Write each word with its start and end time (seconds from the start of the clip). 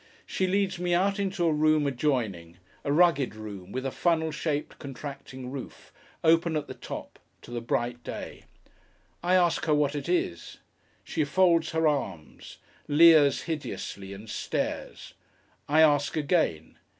She 0.25 0.47
leads 0.47 0.79
me 0.79 0.95
out 0.95 1.19
into 1.19 1.45
a 1.45 1.53
room 1.53 1.85
adjoining—a 1.85 2.91
rugged 2.91 3.35
room, 3.35 3.71
with 3.71 3.85
a 3.85 3.91
funnel 3.91 4.31
shaped, 4.31 4.79
contracting 4.79 5.51
roof, 5.51 5.93
open 6.23 6.55
at 6.57 6.65
the 6.65 6.73
top, 6.73 7.19
to 7.43 7.51
the 7.51 7.61
bright 7.61 8.03
day. 8.03 8.45
I 9.21 9.35
ask 9.35 9.65
her 9.65 9.75
what 9.75 9.93
it 9.93 10.09
is. 10.09 10.57
She 11.03 11.23
folds 11.23 11.69
her 11.73 11.87
arms, 11.87 12.57
leers 12.87 13.43
hideously, 13.43 14.11
and 14.11 14.27
stares. 14.27 15.13
I 15.69 15.81
ask 15.81 16.17
again. 16.17 16.79